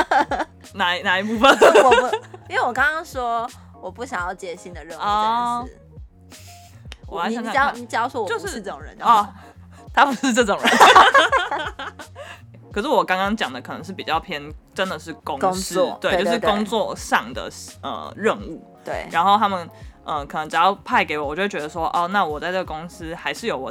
[0.72, 1.50] 哪哪一部分？
[1.84, 2.16] 我不，
[2.48, 3.46] 因为我刚刚说
[3.82, 5.78] 我不想要接新的任务这件事。
[7.06, 9.28] 我你只要你只要说我不是这种人哦，
[9.92, 10.72] 他不是这种人。
[12.72, 14.42] 可是我刚刚讲的可能是比较偏，
[14.74, 17.50] 真的是公事，对，就是工作上的
[17.82, 18.64] 呃任务。
[18.84, 19.68] 对，然后他们。
[20.06, 23.70] 嗯，可能只要派给我，我就会觉得说，哦，那我在这个公司还是有我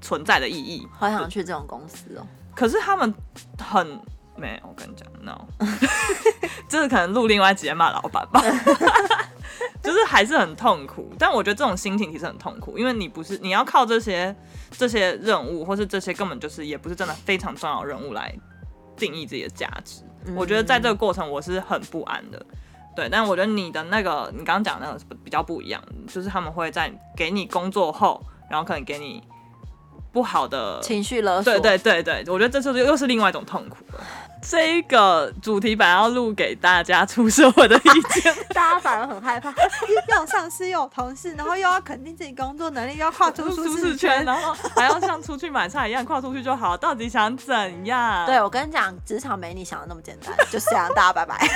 [0.00, 0.86] 存在的意义。
[0.92, 2.24] 好想去这种公司哦。
[2.54, 3.12] 可是他们
[3.58, 4.00] 很
[4.36, 5.46] 没有，我跟你讲，no，
[6.68, 8.42] 就是可能录另外一集骂老板吧。
[9.82, 11.12] 就是还是很痛苦。
[11.18, 14.34] 但我觉得这种心情其实很痛苦，因为你不是你要靠这些
[14.70, 18.34] 这些任务，或是这些根本就是也不是真的非常重要的任务来
[18.96, 20.02] 定义自己的价值。
[20.24, 22.44] 嗯、我觉得在这个过程我是很不安的。
[22.96, 29.22] 对，但我觉得你的那个你刚刚讲的那个是比较不一样，就是他们会在给你工作后，然后可能给你
[30.14, 31.52] 不好的情绪勒索。
[31.52, 34.00] 对对对对，我觉得这就是又是另外一种痛苦了。
[34.46, 37.80] 这一个主题版要录给大家出社会的意
[38.20, 47.54] 见， 大家反而很害怕，又有上司又有同事，然后又要肯定自己工作能力，又要跨出舒适圈， 然后还要像出去买菜一样跨出去就好，到底想怎
[47.86, 48.26] 样？
[48.26, 51.38] 对，我跟你讲，职场没你想的那么简单，就是这样，大家拜拜。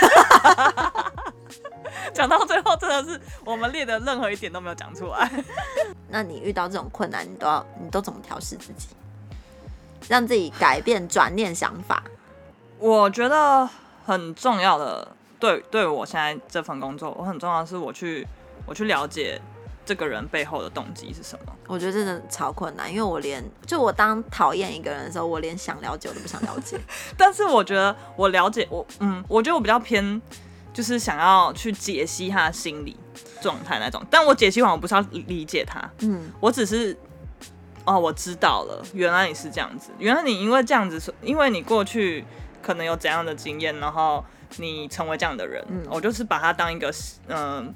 [2.14, 5.30] 讲到最后，真的是我们列的任何一点都没有讲出来。
[6.08, 8.88] 那你遇到这种困难，你都要你都怎么调试自己，
[10.08, 12.02] 让自己改变转念想法？
[12.78, 13.68] 我觉得
[14.06, 18.26] 很重要的，对对我现在这份工作，我很重要的是我去
[18.64, 19.40] 我去了解
[19.84, 21.52] 这个人背后的动机是什么。
[21.66, 26.80] 我觉得真的超困难，因为我连就我当讨厌一个人的时候，我连想了解我都不想了解。
[27.18, 30.22] 但是我觉得我了解我，嗯，我觉得我比较偏
[30.78, 32.96] 就是想要去解析他的心理
[33.40, 34.00] 状态那种。
[34.08, 36.96] 但我解析完，我不是要理解他，嗯，我只是
[37.84, 42.24] 哦，我知道了，原来你是这样子，原来你因为这样子，因为你过去。
[42.60, 44.22] 可能有怎样的经验，然后
[44.56, 46.92] 你成为这样的人，嗯，我就是把他当一个
[47.28, 47.74] 嗯、呃，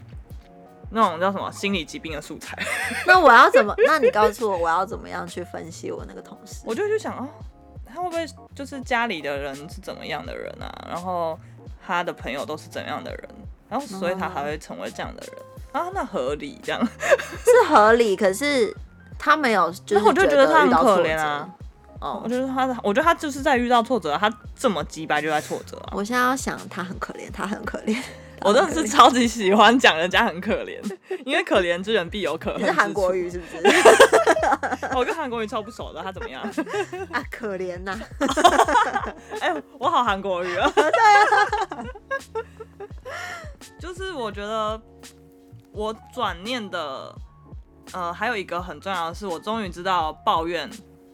[0.90, 2.58] 那种叫什么心理疾病的素材。
[3.06, 3.72] 那我要怎么？
[3.86, 6.62] 那你告诉我，我要怎么样去分析我那个同事？
[6.66, 7.26] 我就去想哦，
[7.86, 10.68] 他会不会就是家里的人是怎么样的人啊？
[10.86, 11.38] 然后
[11.84, 13.28] 他的朋友都是怎样的人？
[13.68, 15.36] 然后所以他还会成为这样的人、
[15.72, 15.90] 嗯、啊？
[15.94, 18.74] 那合理这样 是合理，可是
[19.18, 21.48] 他没有，就是我就觉得他很可怜啊。
[22.00, 25.92] 哦，我觉得他，我觉得他就是在遇到挫折，他这么鸡掰就在挫折啊。
[25.92, 27.96] 我现在要想，他很可怜，他很可怜。
[28.44, 30.80] 我真的是超级喜欢讲人家很可怜，
[31.24, 32.62] 因为可怜之人必有可恨。
[32.62, 33.62] 你是韩国语是不是？
[34.96, 36.42] 我跟韩国语超不熟的，他怎么样？
[37.12, 37.98] 啊，可怜呐！
[39.40, 40.70] 哎，我好韩国语啊。
[40.74, 41.84] 对啊。
[43.78, 44.80] 就是我觉得
[45.72, 47.14] 我转念的，
[47.92, 50.68] 呃，还有一个很重要的是，我终于知道抱怨。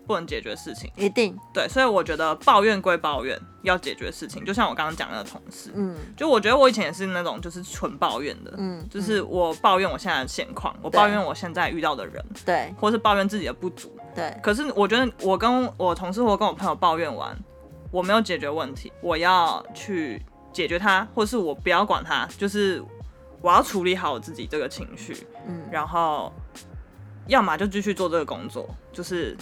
[0.09, 1.39] 不能解决事情，一定。
[1.53, 4.43] 对，所以我觉得抱怨归抱怨，要解决事情。
[4.43, 14.35] 就像我刚刚讲的那个同事，嗯，就我觉得我以前也是那种就是纯抱怨的，嗯，就是我抱怨我现在的现况，我抱怨我现在遇到的人，对，或是抱怨自己的不足，对。
[14.43, 17.39] 可是我觉得我跟我同事或跟我朋友抱怨完，
[17.91, 22.83] 我没有解决问题，我要去解决它，或是我不要管它，就是
[23.43, 26.33] 我要处理好我自己这个情绪，嗯，然后
[27.27, 29.37] 要么就继续做这个工作，就是。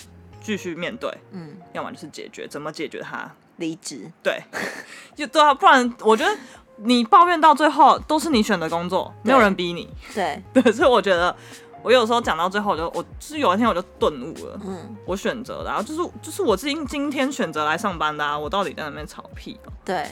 [0.47, 3.29] 继续面对，嗯，要么就是解决，怎么解决它？
[3.57, 4.41] 离职，对，
[5.17, 6.33] 就对啊，不然我觉得
[6.77, 10.41] 你抱怨到最后都是你选的工作，没有人逼你，对。
[10.55, 11.35] 对，所以我觉得
[11.83, 19.73] 我有时候讲到最后我就，我就是有一天我就顿悟了，嗯，我选择的，然后就是就是我自己今天选择来上班的啊，我到底在那边吵屁喔？
[19.85, 20.07] 对，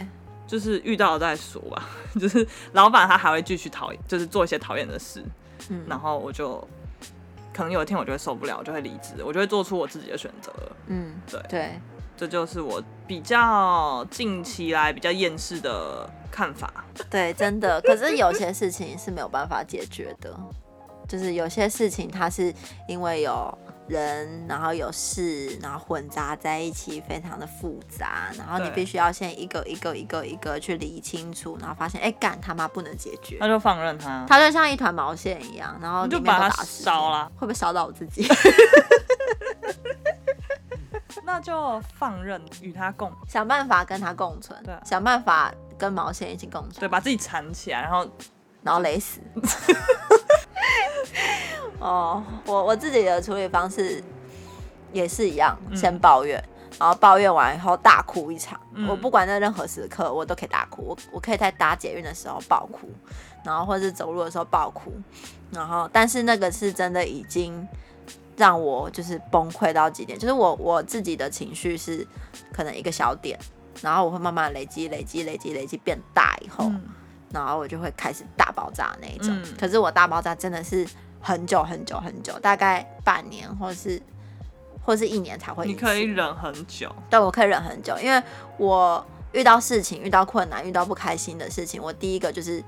[0.49, 1.87] 就是遇到了再说吧，
[2.21, 5.23] 就是老板他还会继续讨厌，就是做一些讨厌的事，
[5.69, 6.67] 嗯，然后我就。
[7.55, 10.53] 可能有一天我就会受不了，我就会离职，我就会做出我自己的选择。
[10.89, 11.81] 嗯，对对，
[12.17, 16.85] 这就是我比较近期来比较厌世的看法。
[17.09, 17.81] 对，真的。
[17.81, 20.39] 可是有些事情是没有办法解决的，
[21.09, 22.53] 就是有些事情它是
[22.89, 23.57] 因为有。
[23.87, 28.31] 人，然后有事，然后混杂在一起，非常的复杂。
[28.39, 38.27] 然后你必须要先一个一个一个一个去理清楚，然后发现，哎，干他妈不能解决，那就放任他，他就像一团毛线一样，然后就把它烧了，会不会烧到我自己？
[41.27, 48.07] 那就放任与他共，想办法跟他共存，对，想办法跟毛线一起共存，对，把自己缠起来，然后
[48.63, 49.21] 然后勒死。
[51.79, 54.03] 哦，我我自己的处理方式
[54.93, 58.59] 也是一样，先抱怨，嗯、然后抱怨完以后大哭一场。
[58.75, 60.83] 嗯、我不管在任何时刻，我都可以大哭。
[60.87, 62.89] 我我可以在搭捷运的时候爆哭，
[63.45, 64.93] 然后或者是走路的时候爆哭，
[65.51, 67.67] 然后但是那个是真的已经
[68.37, 72.07] 让我就是崩溃到极点，就是我我自己的情绪是
[72.53, 73.39] 可能一个小点，
[73.83, 76.67] 然后我会慢慢累积累积累积累积变大以后。
[76.67, 76.83] 嗯
[77.35, 80.87] 然后我就会开始大爆炸那一种，嗯、可是我大爆炸真的是
[81.21, 84.01] 很久很久很久，大概半年或是
[84.83, 85.67] 或是一年才会。
[85.67, 86.91] 你可以忍很久。
[87.11, 88.23] 对，我可以忍很久，因为
[88.57, 92.63] 我遇到事情、遇到困难、遇到不开心的事情，我第一个就是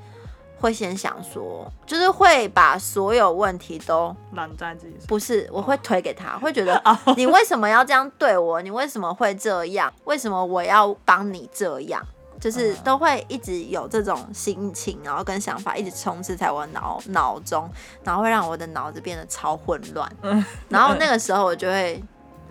[0.60, 5.06] 会先想说，就是会把所有问题都揽在自己身上。
[5.08, 6.82] 不是，我会推给他，哦、 会觉得
[7.16, 8.60] 你为什么要这样对我？
[8.60, 9.90] 你为什么会这样？
[10.04, 12.04] 为什么我要帮你这样？
[12.40, 17.68] 就是都会一直有这种心情，然后跟想法一直充斥在我脑脑中，
[18.04, 20.10] 然后会让我的脑子变得超混乱。
[20.22, 22.02] 嗯，然后那个时候我就会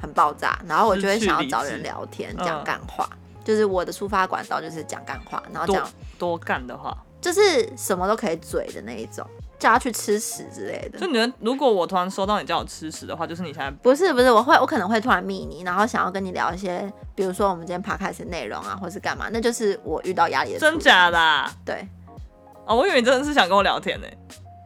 [0.01, 3.09] 很爆炸，然后我就会想要找人聊天讲干话，
[3.43, 9.25] 就是我的出发管道就是讲干话，然后讲多干的话，就是什么都可以嘴的那一种。
[9.57, 10.99] 叫他去吃屎之类的。
[10.99, 20.59] 就你觉得，如果我突然收到你叫我吃屎的话，就是你现在不是不是，我会我可能会突然密你，然后想要跟你聊一些，比如说我们今天 podcast 的内容啊，或是干嘛，那就是我遇到压力的。
[20.59, 21.51] 真假的、啊？
[21.65, 21.87] 对。
[22.65, 24.07] 哦，我以为你真的是想跟我聊天呢。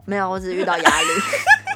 [0.04, 1.08] 没有，我只是遇到压力，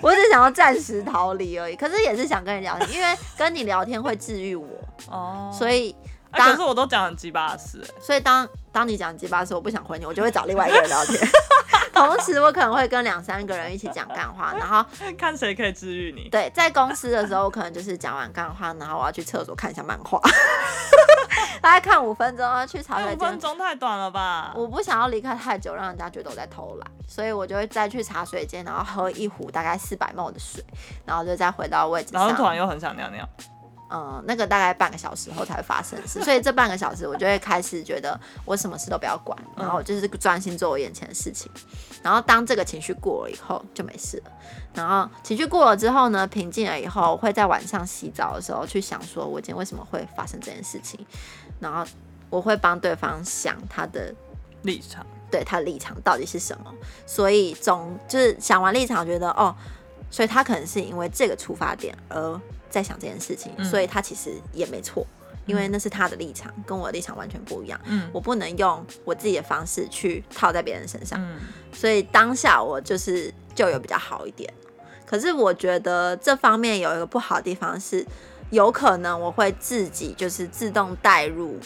[0.02, 1.76] 我只是想要暂时逃离而已。
[1.76, 4.66] 可是也是想跟你聊天，因为跟你聊天会治愈我。
[5.10, 5.50] 哦。
[5.52, 5.94] 所以。
[6.42, 11.20] 啊、可是我都讲很鸡巴的事，所以当当你讲鸡巴事，我不想回你，我就会找另外一个人聊天。
[11.94, 14.84] 同时，我可能会跟两三个人一起讲干话，然后
[15.16, 16.28] 看谁可以治愈你。
[16.28, 20.20] 对，在公司的时候，我可能就是讲完干话，然后我要去厕所看一下漫画，
[21.62, 23.16] 大概看五分钟，要去茶水间。
[23.16, 24.52] 五分钟太短了吧？
[24.56, 30.64] 我不想要离开太久，让人家觉得我在偷懒，所以我就会再去茶水间，然后喝一壶大概四百 ml 的水，
[31.06, 32.26] 然后就再回到位置上。
[32.26, 33.26] 然后突然又很想尿尿。
[33.94, 41.48] 嗯，那个大概半个小时后才会发生的事，所以这半个小时我就会开始觉得我什么事都不要管，然后就是专心做我眼前的事情。
[42.02, 44.32] 然后当这个情绪过了以后就没事了。
[44.74, 50.98] 然后情绪过了之后呢，平静了以后，我会在晚上洗澡的时候去想说，我今天为什么会发生这件事情。
[51.60, 51.88] 然后
[52.30, 54.12] 我会帮对方想他的
[54.62, 56.74] 立场，对，他的立场到底是什么。
[57.06, 59.54] 所以总就是想完立场，觉得哦，
[60.10, 62.40] 所以他可能是因为这个出发点而。
[62.74, 65.06] 在想这件事情，所以他其实也没错，
[65.46, 67.80] 因为那是他的立场，跟我的立场完全不一样。
[67.84, 71.18] 嗯，我不能用我自己的方式去套在别人身上。
[71.22, 71.38] 嗯，
[71.72, 74.52] 所以当下我就是就有比较好一点。
[75.06, 78.04] 可是我觉得这方面有一个不好的地方是，
[78.50, 81.58] 有可能我会自己就是自动带入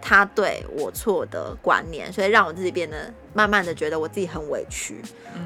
[0.00, 5.02] 他对我错的观念，所以让我自己变得慢慢的觉得我自己很委屈，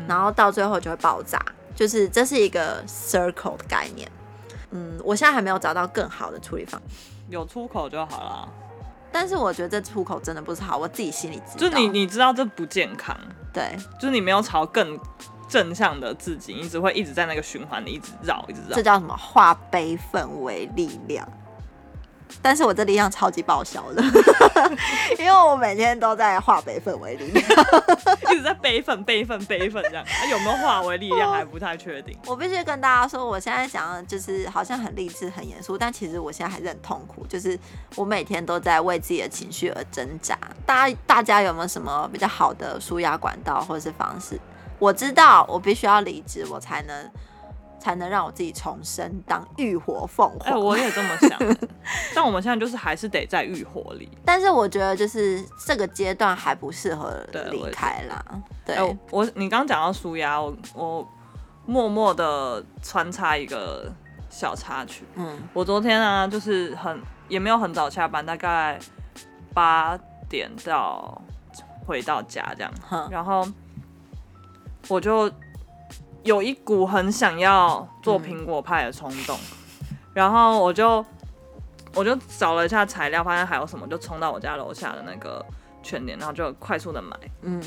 [0.06, 1.40] 然后到最后就会爆炸。
[1.74, 4.06] 就是这是一个 circle 的概念。
[4.72, 6.86] 嗯，我现在还没有找到更好的处理方法，
[7.28, 8.48] 有出口就好了。
[9.12, 11.70] 但是我觉得这出口真的不是好，我自己心里知道。
[11.70, 13.16] 就你你知道这不健康，
[13.52, 14.98] 对，就是你没有朝更
[15.46, 18.74] 正向的自己，你只会一直在那个循环里一直绕，一直绕。
[18.74, 19.14] 这叫什么？
[19.14, 21.28] 化悲愤为力量。
[22.40, 24.02] 但是我这力量超级爆笑的，
[25.18, 27.44] 因为我每天都在化悲愤为力量，
[28.32, 30.04] 一直在悲愤、悲愤、悲愤这样。
[30.04, 32.16] 啊、有没有化为力量还不太确定。
[32.26, 37.26] 我必须跟大家说，我现在讲的就是好像很励志、很严肃，但其实我现在还是很痛苦。
[37.26, 37.58] 就是
[37.96, 40.38] 我每天都在为自己的情绪而挣扎。
[40.64, 44.38] 大家大家有没有什么比较好的舒压管道或者是方式？
[44.78, 47.10] 我知道我必须要离职，我才能。
[47.82, 50.38] 才能让我自己重生，当浴火凤凰。
[50.44, 51.36] 哎、欸，我也这么想。
[52.14, 54.08] 但我们现在就是还是得在浴火里。
[54.24, 58.24] 但是我觉得就是这个阶段还不适合离开啦。
[58.64, 61.08] 对，对欸、我你刚刚讲到舒压，我我
[61.66, 63.92] 默默的穿插一个
[64.30, 65.04] 小插曲。
[65.16, 68.78] 嗯，我昨天啊，就是很也没有很早下班，大概
[69.52, 71.20] 八点到
[71.84, 72.72] 回到家这样。
[72.92, 73.44] 嗯、然后
[74.86, 75.28] 我就。
[76.24, 79.36] 有一股很想要做苹果派的冲动，
[79.90, 81.04] 嗯、然后我就
[81.94, 85.44] 我就找了一下材料，发现还有什么，就冲到我家楼下的那个
[85.82, 87.60] 全联，然后就快速的买，嗯，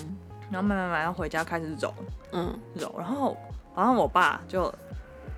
[0.49, 1.93] 然后买买买，然后回家开始揉，
[2.31, 3.37] 嗯，揉，然后
[3.75, 4.73] 然后我爸就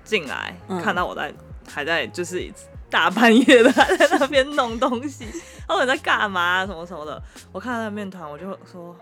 [0.04, 1.32] 进来，嗯、看到我在
[1.68, 2.50] 还在就是
[2.88, 5.24] 大半夜的还在那边弄东西，
[5.66, 8.94] 然后我在干嘛什么什么的，我看到那面团，我就说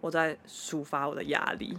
[0.00, 1.78] 我在抒发我的压力。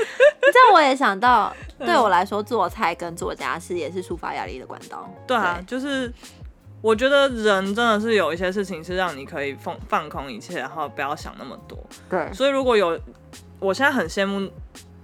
[0.52, 5.08] 这样我也想到，对我来说，做菜跟做家事也是抒发压力的管道。
[5.26, 6.12] 对啊，对就是
[6.80, 11.78] 我觉得人真的是有一些事情是让你可以放放空一切，然后不要想那么多。
[12.08, 12.98] 对，所以如果有，
[13.58, 14.50] 我现在很羡慕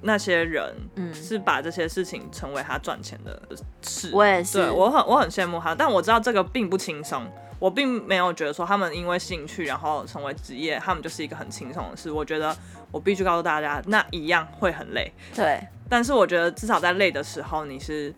[0.00, 3.40] 那些人，嗯，是把这些事情成为他赚钱的
[3.82, 4.10] 事。
[4.12, 7.22] 我也是，对我很我很羡慕他，但我知道这个并不轻松。
[7.58, 12.10] 我并没有觉得说他们因为兴趣然后成为职业，他们就是一个很轻松的事。
[12.10, 12.56] 我觉得。
[12.94, 15.12] 我必须告诉大家，那一样会很累。
[15.34, 18.14] 对，但是我觉得至少在累的时候，你是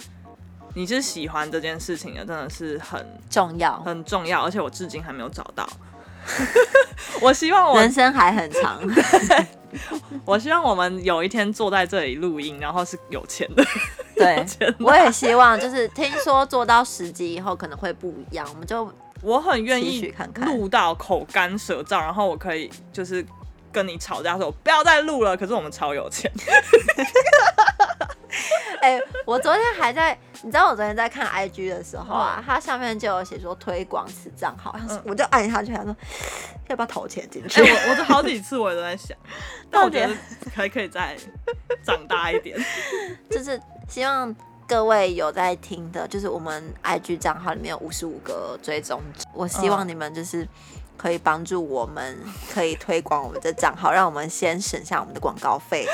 [0.74, 4.44] 你是喜欢这件事情的，真的是很重要，很重要。
[4.44, 5.66] 而且我至今还没有找到。
[7.22, 8.78] 我希望我人生还很长。
[10.26, 13.64] 我希望我们有一天坐在这里录音，然后是有钱的。
[14.14, 14.44] 对，
[14.78, 18.92] 我也希望，就是听说做到十集以后可能会不一样，我们就
[19.22, 20.12] 我很愿意
[20.44, 23.24] 录到口干舌燥，然后我可以就是。
[23.72, 26.32] 跟你吵架说不要再录了，可是我们超有钱。
[28.80, 35.94] 哎、欸，我昨天还在，你知道我昨天在看 IG 的时候啊，它上面就有写说推广此账号，嗯、我就按下去，他说
[36.68, 37.60] 要不要投钱进去？
[37.60, 39.14] 我我这好几次我也都在想，
[39.70, 40.16] 但我觉得
[40.54, 41.14] 还可以再
[41.82, 42.58] 长大一点，
[43.30, 43.60] 就是
[43.90, 44.34] 希望
[44.66, 49.00] 各位有在听的，就是我们 IG 账号里面有五十五个追踪，
[49.32, 50.46] 我希望你们就是。
[50.98, 52.18] 可以帮助我们，
[52.50, 55.86] 可以推广我们的账号，让我们先省下我们的广告费。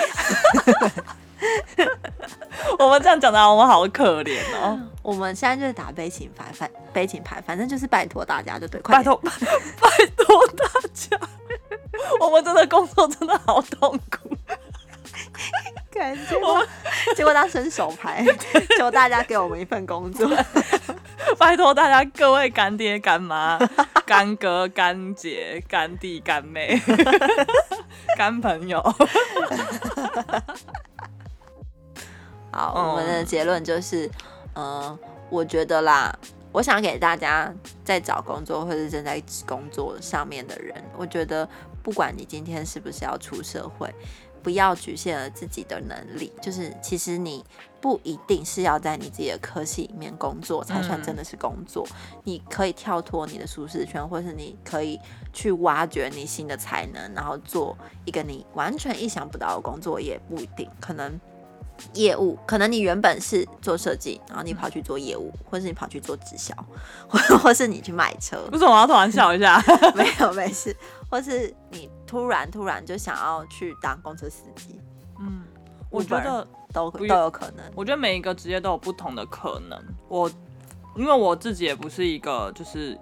[2.79, 4.79] 我们这样讲的，我们好可怜哦。
[5.03, 10.65] 我们现在就是打悲情牌，反悲情牌，反正就是拜托大家，就对，拜托 拜托大
[10.95, 11.19] 家。
[12.23, 14.22] 我们真的工作真的好痛苦，
[15.93, 16.67] 感觉我
[17.15, 18.25] 结果他伸手牌，
[18.79, 20.29] 求大家给我们一份工作。
[21.39, 23.59] 拜托大家，各位干爹干妈、
[24.05, 26.81] 干哥干姐、干弟干妹、
[28.17, 28.81] 干朋友。
[32.51, 34.07] 好，我们的结论就是，
[34.55, 34.99] 嗯、呃，
[35.31, 36.15] 我觉得啦，
[36.53, 37.53] 我想给大家
[37.85, 41.49] 在找工作或者正在工作上面的人，我觉得
[41.83, 43.93] 不管你今天是不是要出社会。
[44.43, 47.45] 不要局限了自己的能力，就是其实你
[47.81, 54.99] 不一定是要在你自己的科系里面工作才算真的是工作，嗯、你可以跳脱你的舒适圈，或是你可以
[55.33, 61.21] 去挖掘你新的才能，然后做一个你完全意想不到的工作，也不一定可能。
[61.95, 66.55] 业务可能你原本是做设计，然后你跑去做业务，或是你跑去做直销，
[67.09, 68.37] 或或是你去卖车。
[68.53, 69.61] 为什么我要突然笑一下？
[69.97, 70.77] 没有没事，
[71.11, 74.79] 或是你突然突然就想要去当公车司机。
[75.19, 75.45] 嗯，
[75.89, 77.65] 我觉得都都有可能。
[77.75, 79.83] 我觉得每一个职业都有不同的可能。
[80.09, 80.31] 我
[80.95, 82.99] 因为我自己也不是一个就是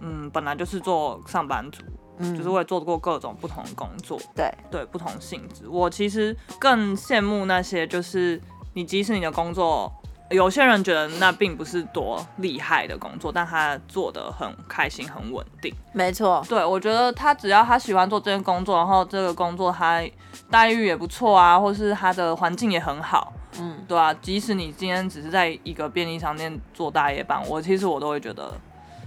[0.00, 1.84] 嗯，本来就是做上班族。
[2.18, 5.68] 嗯，就是我也做过各种不同的工作，对对，不同性质。
[5.68, 8.40] 我其实更羡慕那些，就是
[8.74, 9.92] 你即使你的工作，
[10.32, 15.74] 有些人觉得那并不是多厉害的工作，但他做的很开心、很稳定。
[15.92, 20.02] 没错，对，我觉得他只要他喜欢做这件工作，然后这个工作他
[20.50, 28.52] 待遇也不错啊，或是他的环境也很好，嗯，对啊，即使你今天只是在一个便利商店做大夜班，我其实我都会觉得。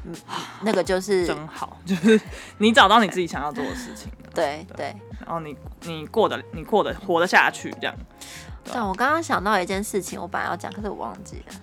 [0.08, 0.14] 嗯，
[0.62, 2.22] 那个就是 真好， 就是
[2.60, 4.12] 你找到你自己想要做的事情。
[4.36, 4.96] 对对，对，
[5.26, 7.96] 然后你你过得你过得活得下去这样。
[8.74, 11.56] 但我刚刚想到一件事情，我本来要讲，可是我忘记了。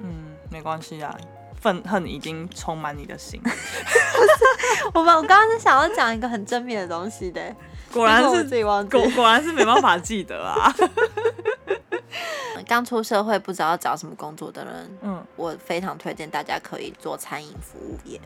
[0.00, 1.16] 嗯，没关系啊，
[1.60, 3.40] 愤恨已经充满你的心。
[4.94, 7.54] 我们我刚刚是想要讲一个很正面的东西的，
[7.92, 10.72] 果然是自己忘记，果果然是没办法记得啊。
[12.66, 18.18] 刚出社会不知道找什么工作的人，嗯，我非常推荐大家可以做餐饮服务业。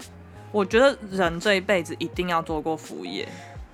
[0.52, 3.28] 我觉得人这一辈子一定要做过服务业。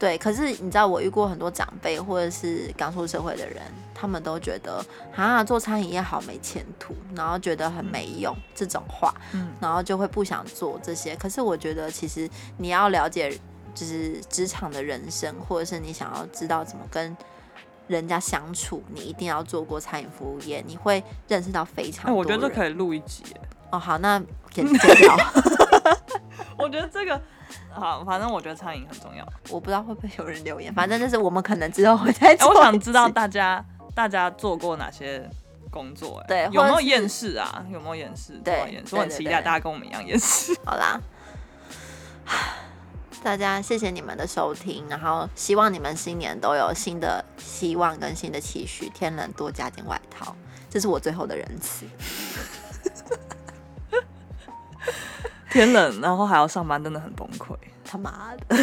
[0.04, 3.62] 对，可是你知道，我遇过很多长辈或者是刚出社会的人，
[3.94, 4.84] 他们都觉得
[5.16, 11.16] 啊，做餐饮业好没前途，然后觉得很没用、嗯、这种话，嗯，然后就会不想做这些。
[11.16, 12.28] 可是我觉得，其实
[12.58, 13.30] 你要了解，
[13.74, 17.16] 就是职场的人生，或者是你想要知道怎么跟。
[17.86, 22.10] 人家相处，你一定要做过餐饮服务业，你会认识到非常多。
[22.10, 23.22] 哎，我觉得这可以录一集。
[23.70, 24.18] 哦，好，那
[24.50, 25.14] 剪剪掉。
[26.56, 27.20] 我觉得这个
[27.70, 29.26] 好，反正我觉得餐饮很重要。
[29.48, 32.48] 我不知道会不会有人留言，反正就是我们可能之后会再做。
[32.48, 33.64] 我想知道大家
[33.94, 35.28] 大家做过哪些
[35.70, 36.18] 工作？
[36.22, 37.64] 哎，对，有没有厌世啊？
[37.70, 38.34] 有没有厌世？
[38.44, 40.56] 对，我很期待大家跟我们一样厌世。
[40.64, 41.00] 好啦。
[43.22, 48.90] 大家谢谢你们的收听，然后希望你们新年都有新的希望跟新的期许。
[48.90, 50.36] 天冷多加件外套，
[50.68, 51.86] 这是我最后的仁慈。
[55.54, 57.56] 天冷，然后还要上班，真的很崩溃。
[57.84, 58.56] 他妈的！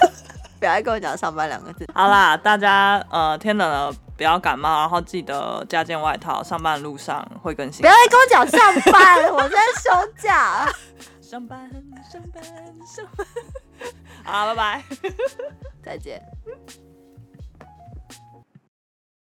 [0.60, 1.88] 不要跟我讲上班两个字。
[1.94, 6.42] 好啦，大家呃，天冷了不要感冒，然后记得加件外套。
[6.42, 7.80] 上班路上会更新。
[7.80, 10.70] 不要再跟我讲上班，我在休假。
[11.22, 11.70] 上班，
[12.12, 12.44] 上班，
[12.86, 13.26] 上班。
[14.22, 14.84] 好，拜拜，
[15.82, 16.22] 再见。